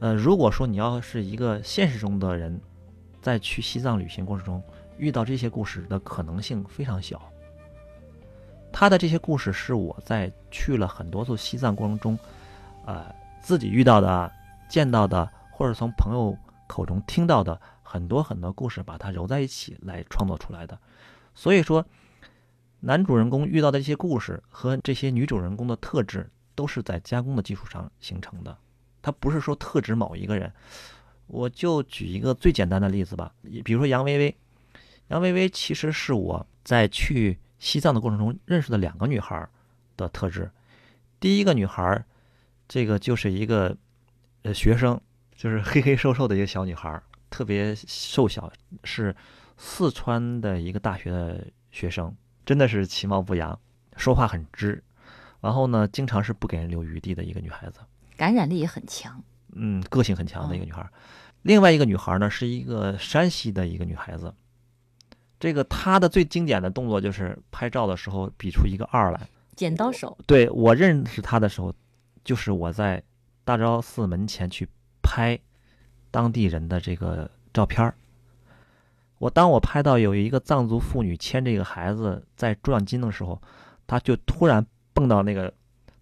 [0.00, 2.58] 呃，如果说你要是一个现实中的人，
[3.20, 4.62] 在去西藏旅行过程中
[4.96, 7.20] 遇到这些故事的可能性非常小。
[8.72, 12.18] 他的这些故事是我在去了很多次西藏过程中，
[12.86, 14.32] 呃，自己遇到的、
[14.70, 16.34] 见到的，或者从朋友
[16.66, 20.78] 口中听到的很多很多故事，把它揉在一起来创作出来的。
[21.34, 21.84] 所以说，
[22.78, 28.56] 男主人公遇到的一些故事和这些女主人公的特质，都是在加工的基础上形成的。
[29.02, 30.52] 他不是说特指某一个人，
[31.26, 33.32] 我就举一个最简单的例子吧，
[33.64, 34.36] 比如说杨薇薇。
[35.08, 39.48] 杨薇薇其实是我在去西藏的过程中认识的两个女孩
[39.96, 40.48] 的特质。
[41.18, 42.04] 第一个女孩
[42.68, 43.76] 这个就是一个
[44.42, 45.00] 呃学生，
[45.34, 48.52] 就是黑黑瘦瘦的一个小女孩，特别瘦小，
[48.84, 49.14] 是
[49.56, 52.14] 四川的一个大学的学生，
[52.46, 53.58] 真的是其貌不扬，
[53.96, 54.80] 说话很直，
[55.40, 57.80] 然后呢，经常是不给人留余地的一个女孩子，
[58.20, 59.24] 感染力也很强。
[59.54, 60.92] 嗯，个性很强的一个女孩儿。
[61.40, 64.34] 另外一个女孩儿呢，是一个山西的一个女孩子，
[65.38, 69.26] 这个她的最经典的动作就是拍照的时候比出一个二来。
[69.56, 71.72] 剪刀手，对我认识她的时候，
[72.22, 73.02] 就是我在
[73.42, 74.68] 大昭寺门前去
[75.00, 75.38] 拍
[76.10, 77.94] 当地人的这个照片儿。
[79.16, 83.40] 我当我拍到有一个藏族妇女牵着一个孩子在转经的时候，
[83.86, 85.50] 她就突然蹦到那个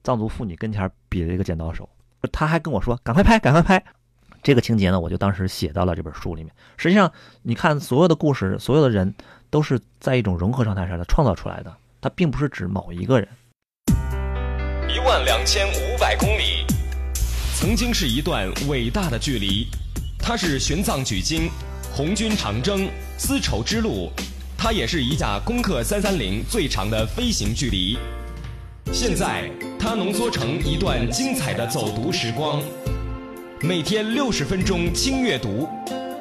[0.02, 1.88] 藏族妇女跟前儿比了一个剪刀手，
[2.32, 3.82] 她还跟我说：“赶快拍，赶快拍。”
[4.42, 6.52] 这个情节呢，我就当时写到了这本书里面。
[6.76, 9.14] 实际上，你看所有的故事，所有的人
[9.50, 13.28] 都是在一种融合状态下的创造出来的，它并不是指某一个人。
[14.88, 16.64] 一万两千五百公里，
[17.56, 19.66] 曾经是一段伟大的距离。
[20.20, 21.50] 它是玄奘取经、
[21.92, 24.10] 红军长征、丝绸之路，
[24.56, 27.98] 它也是一架攻克三三零最长的飞行距离。
[28.90, 32.60] 现在，它浓缩成一段精彩的走读时光。
[33.60, 35.68] 每天六十分钟轻阅读，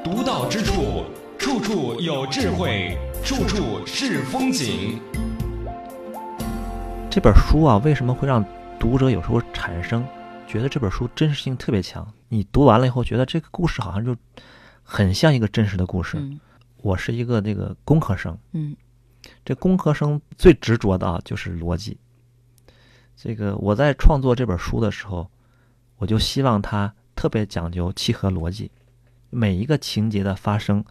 [0.03, 1.05] 读到之处，
[1.39, 4.99] 处处有智慧，处处是风景。
[7.09, 8.43] 这本书啊，为什么会让
[8.77, 10.05] 读者有时候产生
[10.45, 12.05] 觉得这本书真实性特别强？
[12.27, 14.15] 你读完了以后，觉得这个故事好像就
[14.83, 16.17] 很像一个真实的故事。
[16.19, 16.39] 嗯
[16.83, 18.75] 我是一个这个工科生，嗯
[19.43, 21.97] 这工科生最执着的啊就是逻辑。
[23.17, 25.27] 这个我在创作这本书的时候，
[25.97, 28.69] 我就希望它特别讲究契合逻辑，
[29.31, 30.85] 每一个情节的发生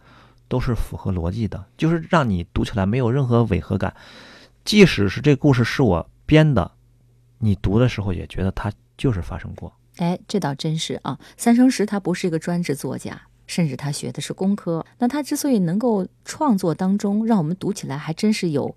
[0.49, 3.95] 都是符合逻辑的，就是让你读起来没有任何违和感。
[4.65, 6.69] 即使是这故事是我编的，
[7.37, 9.71] 你读的时候也觉得它就是发生过。
[9.95, 11.17] 哎，这倒真是啊。
[11.37, 14.85] 三生石他不是一个专职作家，甚至他学的是工科。
[14.99, 18.75] 那他之所以能够创作当中让我们读起来还真是有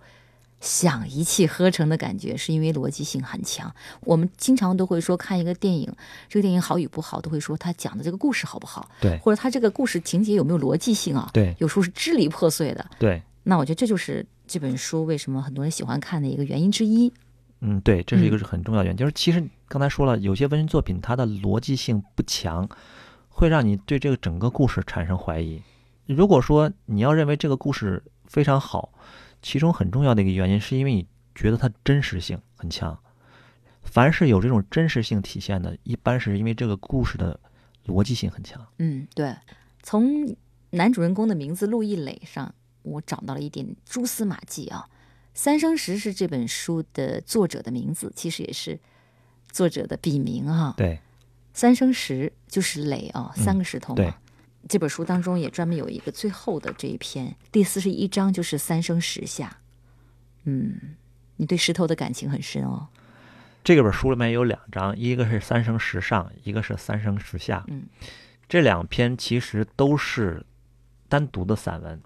[0.60, 3.74] 想一气呵成的感觉，是因为逻辑性很强。
[4.02, 5.90] 我们经常都会说看一个电影，
[6.28, 11.30] 这个电影好与不好，都会说他讲的这个故事好不好，对或者他这个故事情节有没有逻辑性啊？
[11.32, 12.84] 对有时候是支离破碎的。
[12.98, 17.12] 对，那我觉得这就是这本书为什么很多人喜欢看的一个原因之一。
[17.60, 18.96] 嗯，对，这是一个嗯是很重要的原因。
[18.96, 22.68] 就是其实刚才说了，有些文学作品它的逻辑性不强，
[23.28, 25.62] 会让你对这个整个故事产生怀疑。
[26.06, 28.92] 如果说你要认为这个故事非常好，
[29.42, 32.98] 其中很重要的一个原因是因为你觉得它真实性很强。
[33.82, 37.40] 凡是有这种真实性体现的，一般是因为这个故事的
[37.86, 38.64] 逻辑性很强。
[38.78, 39.34] 嗯，对。
[39.82, 40.36] 从
[40.70, 44.86] 男主人公的名字陆毅磊上，我找到了一点蛛丝马迹啊。
[45.32, 48.78] 三生石是这本书的作者的名字，其实也是
[49.50, 50.74] 作者的笔名啊。
[50.76, 51.00] 对，
[51.54, 53.96] 三生石就是磊啊，嗯三个石头嘛。
[53.96, 54.12] 对
[54.70, 59.58] 这本书当中也专门有一个最后的这一篇，第四十一章就是三生石下。
[60.44, 60.94] 嗯，
[61.38, 62.86] 你对石头的感情很深哦。
[63.64, 67.64] 这本书里面有两章，一个是三生石上，一个是三生石下。
[67.66, 67.82] 嗯，
[68.48, 70.46] 这两篇其实都是
[71.08, 72.00] 单独的散文，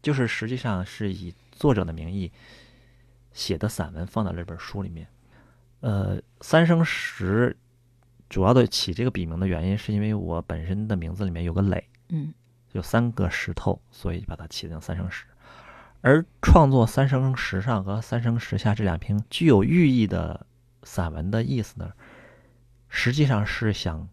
[0.00, 2.32] 就是实际上是以作者的名义
[3.34, 5.06] 写的散文放到这本书里面。
[5.80, 7.54] 呃，三生石
[8.30, 12.32] 主要的起这个笔名的原因，是因为我本身的名字里面有个磊，嗯
[12.72, 15.26] 有三个石头，所以把它起成三生石。
[16.00, 20.46] 而创作《三生石上》和《三生石下》这两篇具有寓意的
[20.84, 21.92] 散文的意思呢，
[22.88, 24.08] 实际上是想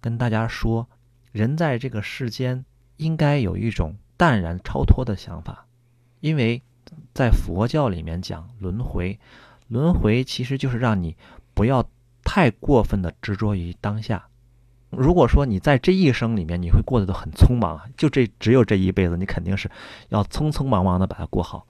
[0.00, 0.88] 跟大家说，
[1.30, 2.64] 人在这个世间
[2.96, 5.66] 应该有一种淡然超脱的想法，
[6.20, 6.62] 因为
[7.14, 9.20] 在佛教里面讲轮回，
[9.68, 11.16] 轮回其实就是让你
[11.54, 11.88] 不要
[12.38, 14.28] 太过分的执着于当下。
[14.90, 19.68] 如果说你在这一生里面你会过得都很匆忙，就这只有这一辈子，你肯定是
[20.10, 21.66] 要匆匆忙忙的把它过好。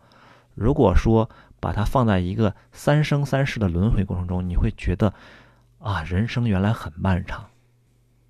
[0.55, 5.15] 如果说把它放在一个三生三世的轮回过程中，你会觉得
[5.79, 7.47] 啊，人生原来很漫长，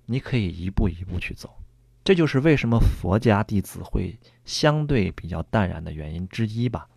[0.05, 1.53] 你可以一步一步去走。
[2.05, 6.87] 这就是为什么佛家弟子会相对比较淡然的原因之一吧。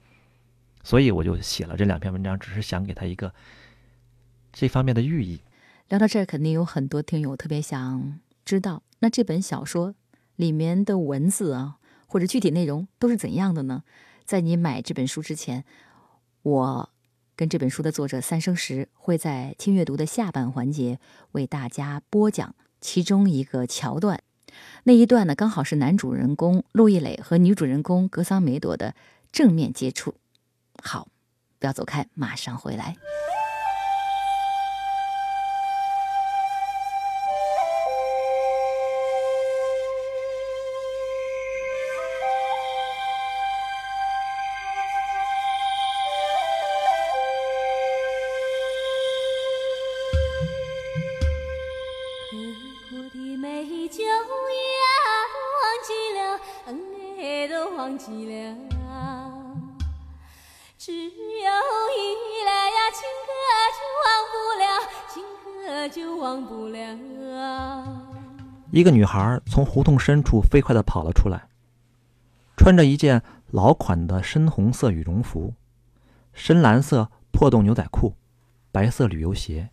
[0.84, 3.34] 所以我就写了这两篇文章，只是想给他一个
[4.52, 5.40] 这方面的寓意。
[5.88, 9.94] 聊到这儿，肯定有很多听友特别想知道，那这本小说
[10.36, 13.82] 里面的文字啊，或者具体内容都是怎样的呢？
[14.24, 15.64] 在你买这本书之前，
[16.42, 16.90] 我
[17.36, 20.98] 跟这本书的作者三生石会在听阅读的下半环节
[21.32, 24.22] 为大家播讲其中一个桥段。
[24.84, 28.94] 那一段呢，刚好是男主人公陆一磊和女主人公格桑梅朵的
[29.30, 30.14] 正面接触。
[30.82, 31.08] 好，
[31.58, 32.96] 不要走开，马上回来。
[68.72, 71.46] 一个女孩从胡同深处飞快地跑了出来，
[72.56, 75.52] 穿着一件老款的深红色羽绒服，
[76.32, 78.16] 深蓝色破洞牛仔裤，
[78.70, 79.68] 白色旅游鞋，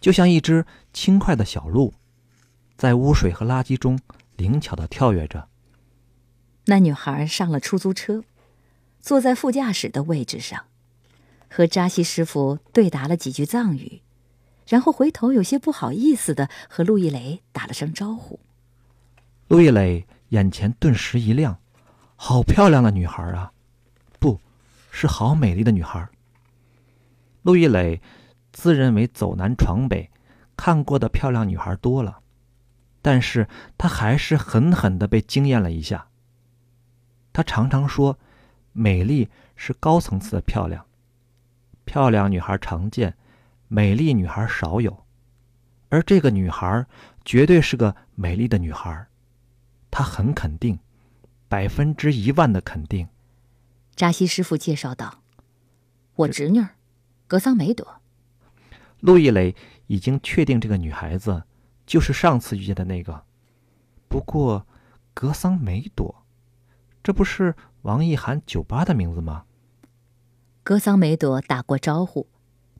[0.00, 1.94] 就像一只轻快的小鹿，
[2.76, 3.96] 在污水和垃圾中
[4.36, 5.48] 灵巧地跳跃着。
[6.64, 8.24] 那女孩上了出租车，
[8.98, 10.64] 坐在副驾驶的位置上，
[11.48, 14.00] 和扎西师傅对答了几句藏语。
[14.66, 18.40] 然后回头，有些不好意思的和陆一雷打了声招呼。
[19.48, 21.58] 陆一磊眼前顿时一亮，
[22.16, 23.52] 好漂亮的女孩啊！
[24.18, 24.40] 不，
[24.90, 26.08] 是好美丽的女孩。
[27.42, 28.00] 陆一磊
[28.52, 30.10] 自认为走南闯北，
[30.56, 32.20] 看过的漂亮女孩多了，
[33.02, 33.46] 但是
[33.76, 36.08] 他还是狠狠的被惊艳了一下。
[37.34, 38.18] 他常常说，
[38.72, 40.86] 美丽是高层次的漂亮，
[41.84, 43.14] 漂亮女孩常见。
[43.68, 45.04] 美丽女孩少有，
[45.88, 46.86] 而这个女孩
[47.24, 49.06] 绝对是个美丽的女孩，
[49.90, 50.78] 她很肯定，
[51.48, 53.08] 百分之一万的肯定。
[53.96, 55.22] 扎西师傅介绍道
[56.16, 56.64] ：“我侄女，
[57.26, 58.00] 格桑梅朵。”
[59.00, 59.54] 陆一磊
[59.86, 61.44] 已经确定这个女孩子
[61.86, 63.24] 就是上次遇见的那个。
[64.08, 64.66] 不过，
[65.12, 66.24] 格桑梅朵，
[67.02, 69.44] 这不是王一涵酒吧的名字吗？
[70.62, 72.26] 格桑梅朵打过招呼。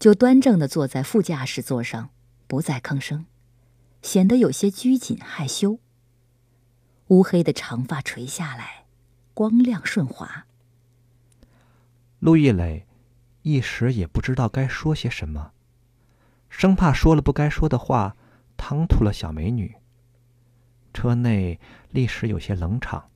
[0.05, 2.11] 就端正地坐在副驾驶座上，
[2.47, 3.25] 不再吭声，
[4.03, 5.79] 显得有些拘谨害羞。
[7.07, 8.85] 乌黑的长发垂下来，
[9.33, 10.45] 光亮顺滑。
[12.19, 12.87] 陆一磊
[13.40, 15.53] 一时也不知道该说些什么，
[16.51, 18.14] 生怕说了不该说的话，
[18.59, 19.75] 唐突了小美女。
[20.93, 23.09] 车内立时有些冷场。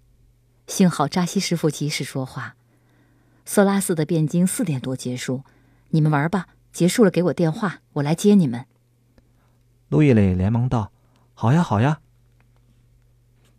[0.67, 2.57] 幸好扎西师傅及时说话
[3.45, 5.45] ：“色拉寺的辩经四点多结束，
[5.91, 8.67] 你们玩吧。”结束了，给我电话，我来接你们。
[9.89, 10.93] 陆一磊连忙道
[11.35, 12.01] ：“好呀，好呀。”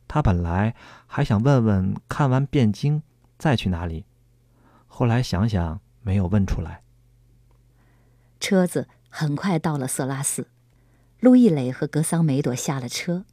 [0.08, 3.04] 他本来还想问问看完汴京
[3.38, 4.06] 再去哪里，
[4.88, 6.82] 后来想想没有问出来。
[8.40, 10.48] 车子很快到了色拉寺，
[11.20, 13.26] 陆一磊和格桑梅朵下了车，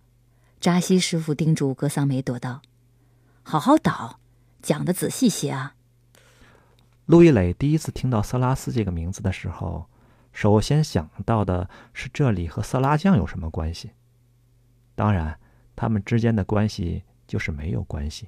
[0.58, 2.60] 扎西师傅叮嘱格桑梅朵道
[3.44, 4.18] ：“好好导，
[4.60, 5.75] 讲的仔细些啊。”
[7.06, 9.88] 路易磊第一次听到色拉斯这个名字的时候，
[10.32, 13.92] 首先想到的是这里和色拉酱有什么关系？
[14.96, 15.38] 当然，
[15.76, 18.26] 他们之间的关系就是没有关系。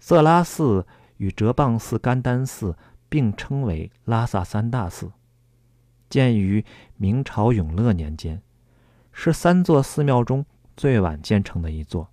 [0.00, 0.86] 色拉寺
[1.18, 2.74] 与哲蚌寺、甘丹寺
[3.10, 5.12] 并称为拉萨三大寺，
[6.08, 6.64] 建于
[6.96, 8.40] 明朝永乐年间，
[9.12, 12.08] 是三座寺庙中最晚建成的一座。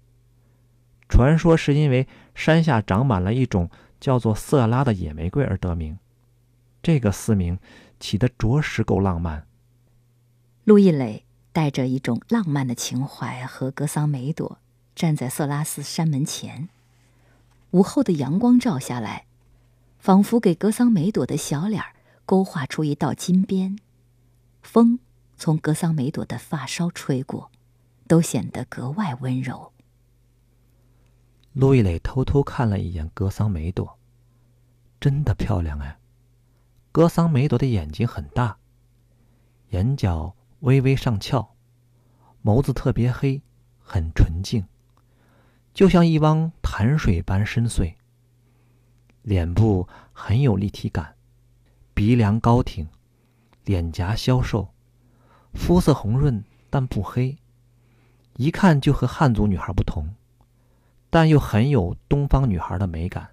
[1.07, 3.69] 传说是因为山下长满了一种。
[4.03, 5.97] 叫做色拉的野玫瑰而得名，
[6.81, 7.57] 这个寺名
[8.01, 9.47] 起得着实够浪漫。
[10.65, 14.59] 陆一磊带着一种浪漫的情怀和格桑梅朵
[14.93, 16.67] 站在色拉寺山门前，
[17.71, 19.25] 午后的阳光照下来，
[19.99, 21.81] 仿佛给格桑梅朵的小脸
[22.25, 23.79] 勾画出一道金边。
[24.61, 24.99] 风
[25.37, 27.49] 从格桑梅朵的发梢吹过，
[28.09, 29.72] 都显得格外温柔。
[31.53, 33.99] 陆一磊偷偷看了一眼格桑梅朵，
[34.99, 35.99] 真的漂亮哎！
[36.91, 38.57] 格桑梅朵的眼睛很大，
[39.69, 41.55] 眼角微微上翘，
[42.43, 43.39] 眸子特别黑，
[43.77, 44.65] 很纯净，
[45.75, 47.93] 就像一汪潭水般深邃。
[49.21, 51.15] 脸部很有立体感，
[51.93, 52.88] 鼻梁高挺，
[53.63, 54.73] 脸颊消瘦，
[55.53, 57.38] 肤色红润但不黑，
[58.38, 60.15] 一看就和汉族女孩不同。
[61.14, 63.30] 但又很有东方女孩的美感。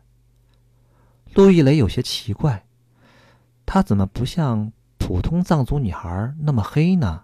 [1.32, 2.66] 陆一雷有些奇怪，
[3.64, 7.22] 她怎么不像普通藏族女孩那么黑呢？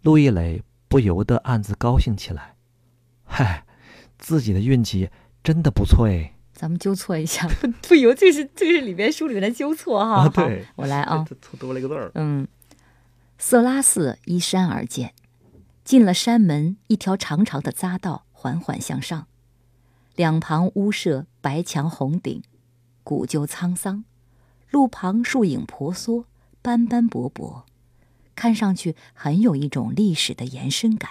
[0.00, 2.56] 陆一雷不由得暗自高兴起来，
[3.26, 3.66] 嗨，
[4.18, 5.10] 自己的运气
[5.44, 6.32] 真的不错哎！
[6.54, 10.26] 咱们纠错一下，不不由这是这是里边书里面的纠错哈。
[10.30, 12.10] 对，我来啊， 错多了一个字儿。
[12.14, 12.48] 嗯，
[13.36, 15.12] 色拉寺依山而建，
[15.84, 18.24] 进了山门，一条长长的匝道。
[18.40, 19.26] 缓缓向上，
[20.16, 22.42] 两旁屋舍白墙红顶，
[23.04, 24.04] 古旧沧桑。
[24.70, 26.24] 路旁树影婆娑，
[26.62, 27.66] 斑斑驳驳，
[28.34, 31.10] 看上去很有一种历史的延伸感。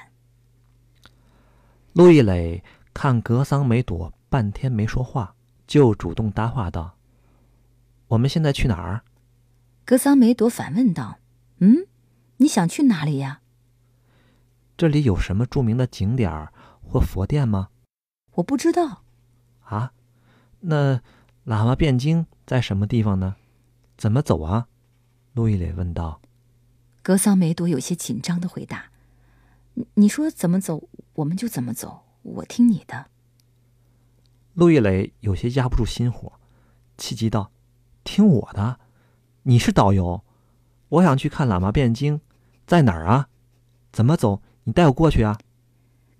[1.93, 2.63] 陆一磊
[2.95, 5.35] 看格桑梅朵半天没说话，
[5.67, 6.97] 就主动搭话道
[8.09, 9.03] ：“我们现在去哪儿？”
[9.85, 11.19] 格桑梅朵反问道
[11.61, 11.85] ：“嗯，
[12.37, 13.41] 你想去哪里呀？”
[14.75, 16.53] 这里有什么著名的景点儿
[16.89, 17.69] 或佛殿吗？
[18.33, 19.03] 我不知道。
[19.61, 19.93] 啊，
[20.61, 20.95] 那
[21.45, 23.35] 喇嘛辩经在什么地方呢？
[23.95, 24.67] 怎么走啊？
[25.33, 26.19] 路易磊问道。
[27.03, 28.91] 格桑梅朵有些紧张的回答
[29.75, 33.07] ：“你你说怎么走，我们就怎么走，我听你的。”
[34.53, 36.33] 路易磊有些压不住心火，
[36.97, 37.51] 气急道
[38.03, 38.79] ：“听我的，
[39.43, 40.23] 你是导游，
[40.89, 42.19] 我想去看喇嘛辩经，
[42.65, 43.29] 在哪儿啊？
[43.91, 44.41] 怎么走？
[44.63, 45.37] 你带我过去啊！”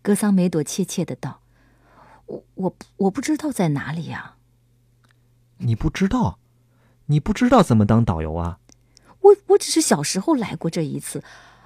[0.10, 1.42] 格桑梅朵怯怯的道
[2.26, 4.38] ：“我我我不知道在哪里呀。”
[5.62, 6.40] 你不知道？
[7.06, 8.58] 你不知道怎么当导游啊？
[9.20, 11.24] 我我只是小时候来过这一次，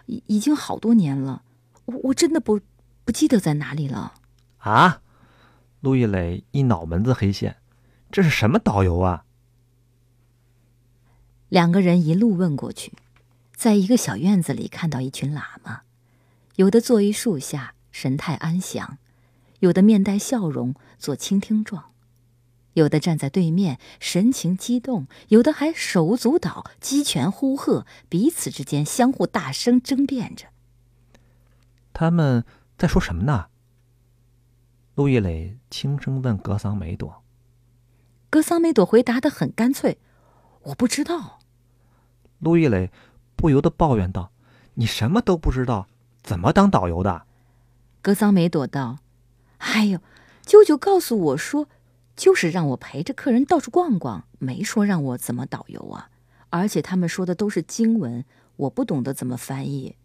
[0.08, 1.44] 已已经好多年了，
[1.86, 2.60] 我我真的不
[3.06, 4.16] 不记得在哪里了。
[4.58, 5.02] 啊！
[5.80, 7.56] 路易磊一脑门子黑线，
[8.12, 9.24] 这是什么导游啊？
[11.48, 12.92] 两个人一路问过去，
[13.56, 15.84] 在一个小院子里看到一群喇嘛，
[16.58, 18.98] 有的坐于树下，神态安详；
[19.60, 21.92] 有的面带笑容，做倾听状；
[22.74, 30.48] 有的站在对面，神情激动；有的还手舞足蹈，击拳呼喝，彼此之间相互大声争辩着。
[31.94, 32.44] 他们
[32.78, 33.46] 在说什么呢？
[34.96, 37.24] 陆易磊轻声问格桑梅朵。
[38.30, 40.00] 格桑梅朵回答的很干脆
[40.66, 41.40] ：“我不知道。”
[42.40, 42.92] 陆易磊
[43.36, 44.32] 不由得抱怨道
[44.74, 45.88] ：“你什么都不知道，
[46.24, 47.28] 怎么当导游的？”
[48.04, 49.00] 格桑梅朵道
[49.60, 49.98] ：“哎呦，
[50.46, 51.70] 舅舅告诉我说，
[52.18, 56.10] 就是让我陪着客人到处逛逛，没说让我怎么导游啊。
[56.50, 58.26] 而且他们说的都是经文，
[58.58, 59.96] 我不懂得怎么翻译。”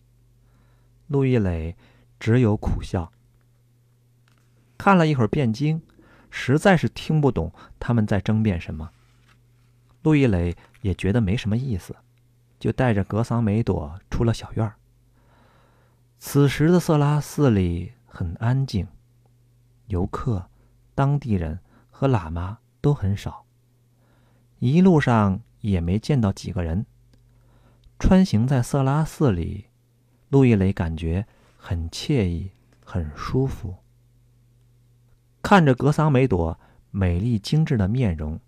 [1.09, 1.77] 陆易磊
[2.21, 3.13] 只有苦笑。
[4.79, 5.83] 看了一会儿辩经，
[6.31, 8.93] 实在是听不懂他们在争辩什么。
[10.05, 11.97] 陆易磊也觉得没什么意思，
[12.61, 14.77] 就带着格桑梅朵出了小院儿。
[16.21, 18.89] 此时的色拉寺里很安静，
[19.87, 20.51] 游客、
[20.95, 21.61] 当地人
[21.91, 23.45] 和喇嘛都很少，
[24.59, 26.85] 一路上也没见到几个人。
[28.01, 29.67] 穿行在色拉寺里，
[30.29, 32.51] 路易磊感觉很惬意，
[32.85, 33.77] 很舒服。
[35.41, 36.59] 看着格桑梅朵
[36.91, 38.39] 美丽精致的面容，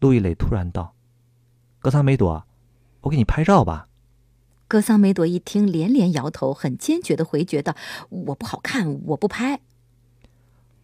[0.00, 0.94] 路易磊突然道
[1.78, 2.44] ：“格桑梅朵，
[3.02, 3.88] 我给你拍照吧。”
[4.66, 7.76] 格桑梅朵一听，连连摇头，很坚决的回绝道
[8.10, 9.60] ：“我不好看，我不拍。”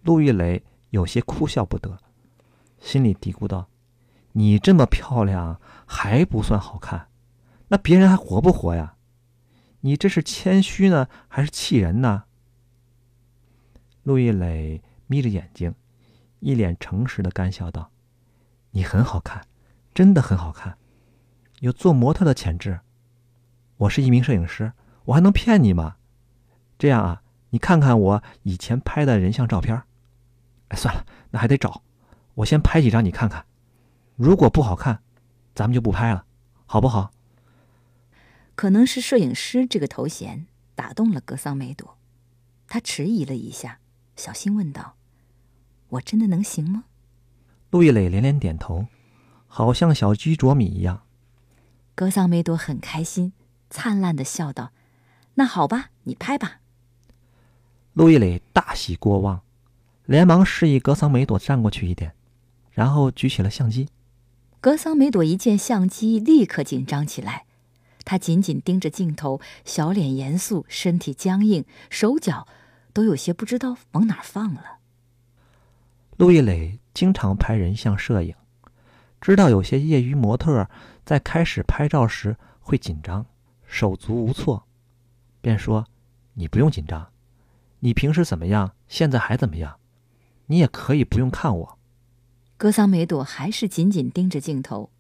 [0.04, 1.98] 路易磊有些哭笑不得，
[2.80, 3.68] 心里嘀咕道
[4.32, 7.08] ：“你这么漂亮还不算好看，
[7.68, 8.96] 那别人还活不活呀？
[9.80, 12.24] 你这是谦虚呢，还是气人呢？”
[14.04, 14.82] 路易磊。
[15.10, 15.74] 眯着眼睛，
[16.38, 17.90] 一脸诚实的干笑道
[18.70, 19.44] ：“你很好看，
[19.92, 20.78] 真的很好看，
[21.58, 22.78] 有做模特的潜质。
[23.80, 24.72] 我是一名摄影师，
[25.06, 25.96] 我还能骗你吗？
[26.78, 29.82] 这样啊，你看看我以前拍的人像照片。
[30.68, 31.82] 哎，算了，那还得找。
[32.34, 33.46] 我先拍几张你看看，
[34.16, 35.02] 如果不好看，
[35.54, 36.26] 咱们就不拍了，
[36.66, 37.10] 好不好？”
[38.54, 41.96] 可能是摄影师这个头衔打动了格桑梅朵，
[42.68, 43.78] 他迟疑了一下，
[44.14, 44.96] 小心问道。
[45.88, 46.84] 我真的能行吗？
[47.70, 48.88] 路易磊连连点头，
[49.46, 51.02] 好像小鸡啄米一样。
[51.94, 53.32] 格桑梅朵很开心，
[53.70, 54.72] 灿烂的笑道
[55.34, 56.58] ：“那好吧，你拍吧。”
[57.94, 59.40] 路易磊大喜过望，
[60.04, 62.12] 连忙示意格桑梅朵站过去一点，
[62.72, 63.88] 然后举起了相机。
[64.60, 67.46] 格桑梅朵一见相机，立刻紧张起来，
[68.04, 72.46] 她紧紧盯着镜头，小脸严肃，身体僵硬，手脚
[72.92, 74.78] 都有些不知道往哪儿放了。
[76.16, 78.34] 路易磊经常拍人像摄影，
[79.20, 80.68] 知道有些业余模特
[81.04, 83.24] 在开始拍照时会紧张、
[83.70, 84.64] 手足无措，
[85.40, 85.86] 便说
[86.34, 87.12] ：“你不用紧张，
[87.78, 89.78] 你平时怎么样，现在还怎么样，
[90.46, 91.78] 你也可以不用看我。”
[92.58, 94.90] 格桑梅朵还是紧紧盯着镜头。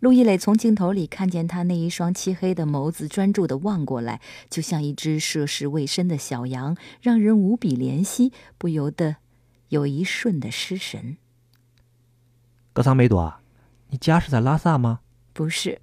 [0.00, 4.20] 陆一磊从镜头里看见他那一双漆黑的眸子专注地望过来，
[4.50, 9.16] 就像一只涉世未深的小羊，让人无比怜惜，不由得。
[9.68, 11.16] 有一瞬的失神。
[12.72, 13.34] 格桑梅朵，
[13.90, 15.00] 你家是在拉萨吗？
[15.32, 15.80] 不是。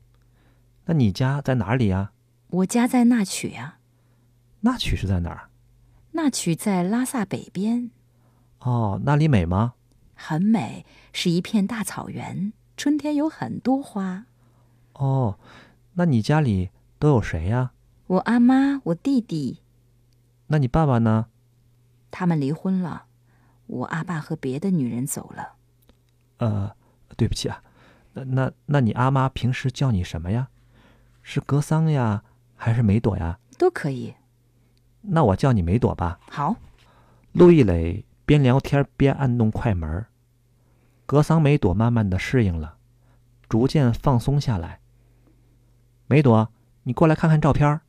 [0.86, 2.12] 那你家在哪里呀？
[2.50, 3.78] 我家在纳曲呀。
[4.62, 5.50] 纳曲是在哪儿？
[6.12, 7.92] 纳曲在拉萨北边。
[8.60, 9.74] 哦，那里美吗？
[10.14, 14.26] 很美，是一片大草原，春天有很多花。
[14.94, 15.40] 哦，
[15.94, 16.70] 那你家里
[17.00, 17.72] 都有谁呀？
[18.08, 19.62] 我阿妈，我弟弟。
[20.48, 21.28] 那你爸爸呢？
[22.12, 23.06] 他们离婚了。
[23.68, 25.56] 我阿爸和别的女人走了。
[26.38, 26.76] 呃，
[27.16, 27.64] 对不起啊，
[28.14, 30.50] 那那那你阿妈平时叫你什么呀？
[31.22, 32.24] 是格桑呀，
[32.56, 33.40] 还是梅朵呀？
[33.58, 34.14] 都可以。
[35.02, 36.20] 那我叫你梅朵吧。
[36.30, 36.56] 好，
[37.32, 40.06] 陆一磊边聊天边按动快门，
[41.06, 42.78] 格桑梅朵慢慢的适应了，
[43.50, 44.80] 逐渐放松下来。
[46.08, 46.52] 梅朵，
[46.84, 47.82] 你过来看看照片儿。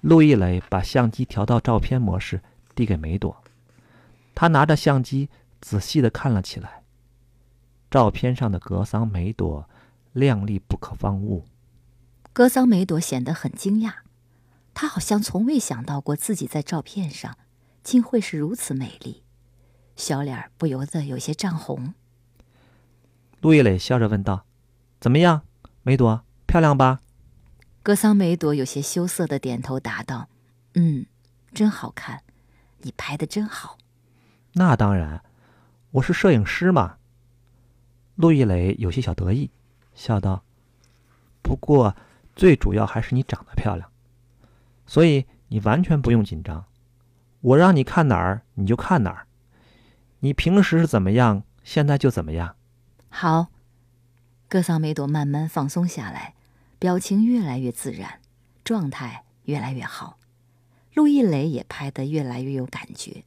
[0.00, 2.42] 陆一磊把相机调到照片模式，
[2.74, 3.42] 递给梅朵。
[4.34, 5.28] 他拿着相机
[5.60, 6.82] 仔细的看了起来。
[7.90, 9.68] 照片上的格桑梅朵
[10.12, 11.44] 靓丽不可方物。
[12.36, 13.94] 格桑梅朵显得很惊讶，
[14.74, 17.38] 她好像从未想到过自己在照片上
[17.82, 19.22] 竟会是如此美丽，
[19.96, 21.94] 小脸不由得有些涨红。
[23.40, 24.44] 陆一磊笑着问道
[25.00, 25.44] ：“怎么样，
[25.82, 27.00] 梅朵，漂亮吧？”
[27.82, 30.28] 格桑梅朵有些羞涩的点头答道
[30.76, 31.06] ：“嗯，
[31.54, 32.22] 真好看，
[32.82, 33.78] 你拍的真好。”
[34.52, 35.24] 那当然，
[35.92, 36.98] 我是摄影师嘛。
[38.16, 39.50] 陆一磊有些小得意，
[39.94, 40.44] 笑道
[41.40, 41.96] ：“不过，
[42.36, 43.90] 最主要还是你长得漂亮，
[44.86, 46.66] 所以你完全不用紧张。
[47.40, 49.26] 我让你看哪儿，你就看哪儿。
[50.20, 52.56] 你平时是怎么样，现在就怎么样。”
[53.08, 53.48] 好，
[54.48, 56.34] 格桑梅朵慢慢放松下来。
[56.78, 58.20] 表情越来越自然，
[58.62, 60.18] 状态越来越好，
[60.92, 63.24] 陆一磊也拍得越来越有感觉。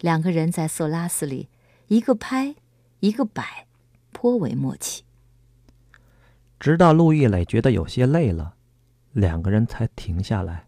[0.00, 1.50] 两个人在色拉斯里，
[1.88, 2.54] 一个拍，
[3.00, 3.66] 一个摆，
[4.12, 5.04] 颇为默契。
[6.58, 8.54] 直到陆一磊觉得有些累了，
[9.12, 10.66] 两个人才停下来。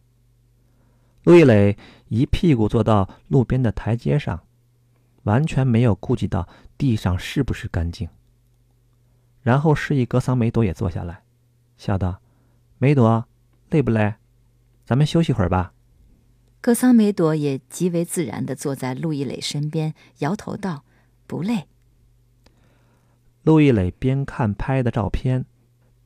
[1.24, 1.76] 陆一磊
[2.08, 4.42] 一屁股坐到路边的台阶上，
[5.24, 8.08] 完全没有顾及到地上是不是干净，
[9.42, 11.22] 然后示意格桑梅朵也坐下来。
[11.76, 12.20] 笑道
[12.78, 13.26] ：“梅朵，
[13.70, 14.14] 累不累？
[14.84, 15.72] 咱们休息会儿吧。”
[16.60, 20.84] 格桑梅朵也极为自然的坐在陆一磊身边，摇头道
[21.26, 21.68] ：“不累。”
[23.44, 25.44] 陆一磊边看拍的照片，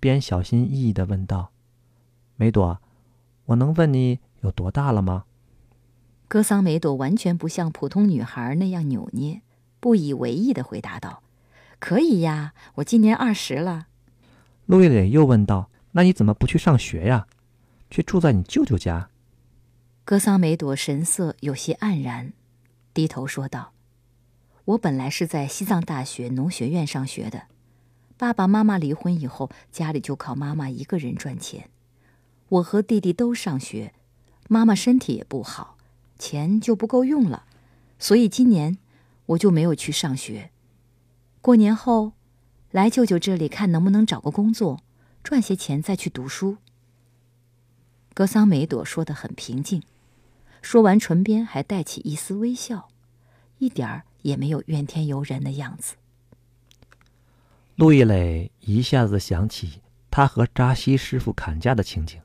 [0.02, 1.52] 边小心翼翼的问道
[2.34, 2.80] ：“梅朵，
[3.44, 5.26] 我能问你有多大了吗？”
[6.26, 9.42] 格桑梅朵完全不像普通女孩那样扭捏，
[9.78, 11.22] 不以为意的回答道
[11.78, 13.86] ：“可以呀，我今年二十了。”
[14.66, 17.28] 陆一磊又问道：“那你怎么不去上学呀？
[17.88, 19.08] 却住在你舅舅家？”
[20.04, 22.32] 格桑梅朵神色有些黯然，
[22.92, 23.72] 低头说道
[24.64, 27.44] ：“我本来是在西藏大学农学院上学的，
[28.22, 31.68] 爸爸妈妈离婚以后，家里就靠妈妈一个人赚钱。
[32.50, 33.92] 我和弟弟都上学，
[34.46, 35.76] 妈妈身体也不好，
[36.20, 37.46] 钱就不够用了，
[37.98, 38.78] 所以今年
[39.26, 40.52] 我就没有去上学。
[41.40, 42.12] 过年后。”
[42.70, 44.80] 来舅舅这里看能不能找个工作，
[45.24, 46.58] 赚些钱再去读书。
[48.14, 49.82] 格桑梅朵说得很平静，
[50.62, 52.88] 说完唇边还带起一丝微笑，
[53.58, 55.96] 一点儿也没有怨天尤人的样子。
[57.76, 62.20] 陆一磊一下子想起他和扎西师傅砍价的情景，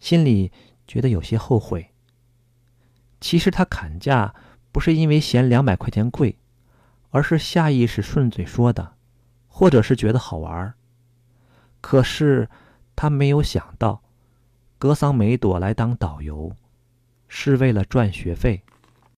[0.00, 0.50] 心里
[0.86, 1.90] 觉得有些后悔。
[3.20, 4.34] 其实他砍价
[4.72, 6.38] 不是因为嫌两百块钱贵，
[7.10, 8.94] 而是下意识顺嘴说的。
[9.48, 10.74] 或者是觉得好玩儿
[11.80, 12.50] 可是
[12.94, 14.02] 他没有想到，
[14.76, 16.54] 格桑梅朵来当导游，
[17.26, 18.62] 是为了赚学费。